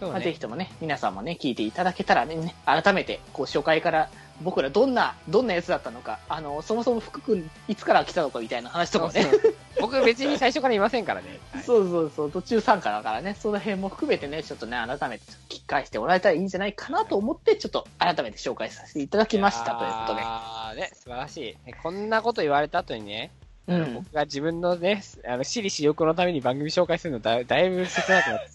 [0.00, 0.32] まあ、ぜね。
[0.32, 4.10] ひともね、皆さんもね、聞いていただけたらね、改めて、こう、初回から、
[4.42, 11.38] 僕らどんな、どんなやつだったのか、あの、そもそも福君、いつから来たのかみたいな話とかもね、そうそう僕別に最初からいませんからね。
[11.52, 20.20] はいそうそうそう、途中参加だからね、その辺も含めてね、ちょっとね、改めて聞き返してもらえたらいいんじゃないかなと思って、ちょっと改めて紹介させていただきましたということで。
[20.22, 21.66] あーね、素晴らしい。
[21.66, 23.30] ねこんなこと言われた後にね、
[23.68, 23.94] うん。
[23.94, 28.50] 僕が自分のね、あの、私利私欲のために番組紹介するのだだいぶ切なくなって。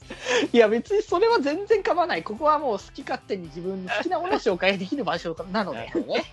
[0.54, 2.24] いや、別にそれは全然構わない。
[2.24, 5.80] ここはもう好き勝手に自分の好きなものを紹介できる場所なので。
[5.80, 6.24] ね。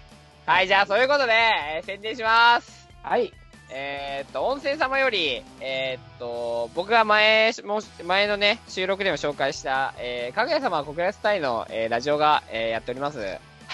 [0.46, 2.88] はい、じゃあ、そういうことで、えー宣伝します。
[3.02, 3.32] はい。
[3.70, 13.18] えーっと、温泉様より、えーっと、僕が前、もう前のね、収録でも紹介した、えー、かぐや様国立隊の、えーラジオが、えーやっております。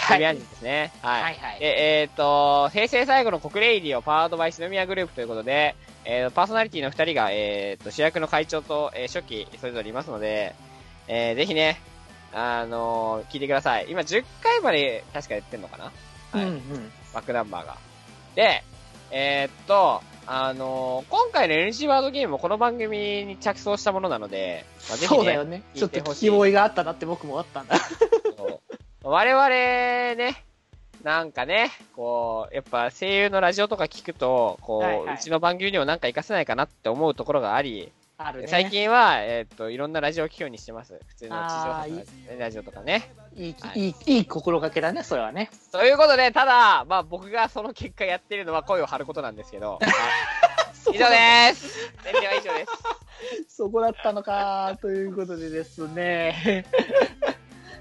[0.04, 0.18] はい。
[0.18, 0.92] 宮地ですね。
[1.02, 1.22] はい。
[1.22, 1.60] はいはい。
[1.60, 5.74] で、えーっと、平成最後の国レイディをパワードバイ篠宮グループということで、
[6.04, 10.54] えーパーソナリティの二人が、えーっと、主役の会長と、えー初期、それぞれいますので、
[11.08, 11.80] えーぜひね、
[12.32, 13.86] あのー聞いてください。
[13.88, 15.84] 今10回まで確かやってんのかな？
[16.32, 16.92] はいうんうん。
[17.14, 17.76] バックナンバーが。
[18.34, 18.62] で、
[19.10, 25.62] えーっと、あのー今回の NG ワードゲームもこの番組に着想したものなので、まあ、ぜひね、そうだよね。
[25.74, 27.76] 聞ちょっと聞き覚えがあったなって僕もあったんだ。
[29.06, 30.44] 我々ね、
[31.02, 38.46] なんかね、こう、やっぱ声優のラジオとか聞くと、こう、はいはいうちの番組にもなんか活かせないかなって思うところがあり、あるね。
[38.46, 40.98] 最近は、えーっと、いろんなラジオを聞くようにしてます。
[41.06, 41.86] 普通の地上波
[42.32, 43.12] のラジオとかね。
[43.36, 45.50] いい、はいいい、いい心がけだね、それはね。
[45.70, 49.78] ということで、ただ、まあ僕がその結果やってるのは声を張ることなんですけど、
[50.94, 51.92] 以上です。
[52.02, 52.66] 宣伝は以上で
[53.46, 53.46] す。
[53.56, 56.64] そこだったのか、ということでですね。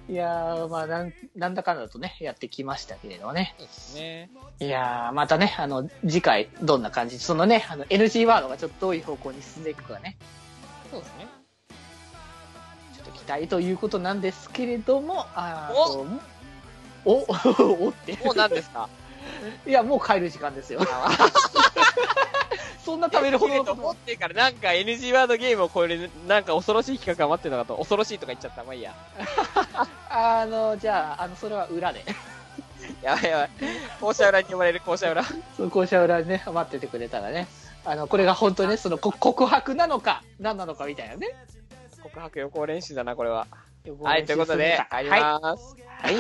[0.10, 3.56] いやー、まあなん、なんだかんだとね、やってきましたけれどもね。
[3.58, 4.30] そうですね。
[4.60, 10.18] いやー、またね、あの、次回、どんな感じ、そのね、あの、NG ワードがちょっとどういう方向に進んでいくかね、
[10.92, 11.28] そうですね。
[12.98, 16.10] ちょっと期待ということなんですけれども、あー
[17.06, 17.26] おと
[17.82, 18.18] お おって。
[18.26, 18.90] もう何ですか？
[19.66, 20.82] いや、もう帰る時間ですよ。
[22.84, 28.64] そんな食べるほどのことと思ってからなんか NG ワードゲームを超える、なんか恐ろしい企画が待ってるのかと、恐ろしいとか言っちゃった。
[28.64, 28.94] まあいいや。
[30.10, 32.04] あの、じゃあ、あの、それは裏で。
[33.02, 33.50] やばいやばい。
[34.02, 35.24] 校舎裏に呼ばれる校舎裏。
[35.24, 37.48] その校舎裏にね、待っててくれたらね。
[37.86, 41.30] あの、これが本当にね、そのこ告白なのか、何なのかみたいなね。
[42.02, 43.48] 告白予行練習だな、これは。
[44.02, 45.22] ははい、ということで、帰りはい。
[45.22, 45.76] まーす。
[46.02, 46.18] はい。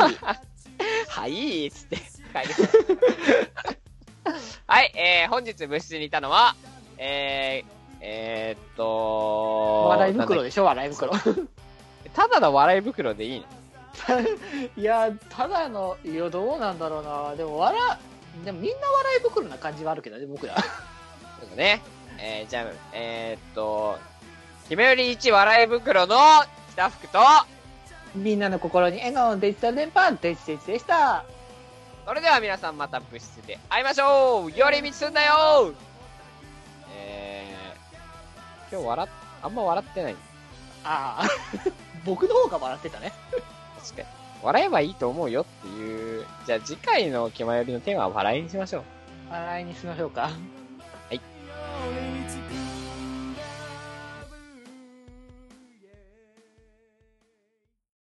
[1.07, 1.97] はい、つって、
[2.34, 2.54] 帰り。
[4.66, 6.56] はい、えー、本日部室にいたのは、
[6.98, 11.12] えー、えー、っと、笑い袋でしょ、笑い袋。
[11.14, 12.10] け？
[12.14, 13.46] ただの笑い袋でいいの？
[14.82, 17.36] いや、ただの、いや、どうなんだろうな。
[17.36, 17.80] でも、笑、
[18.44, 20.56] でもみんな笑い袋な感じはあるけどね、僕ら。
[20.56, 20.62] そ
[21.46, 21.82] うだね。
[22.18, 23.98] えー、じゃあ、えー、っと、
[24.70, 26.16] ひめより1笑い袋の
[26.72, 27.20] 北福と、
[28.16, 31.26] みんなの心に笑顔のデジタル電波、デジデジでした。
[32.06, 35.74] それでは皆さんまた部室で会いましょう寄り道すんなよ
[36.93, 39.10] えー、今日笑っ、
[39.41, 40.16] あんま笑ってない。
[40.84, 41.28] ああ、
[42.06, 43.14] 僕の方が笑ってたね。
[43.80, 44.08] 確かに。
[44.43, 48.84] 笑えばいいと思うよっていう、じゃあ次回の気まよりのテーマは笑いにしましょう。
[49.32, 50.30] 笑いにしましょうか。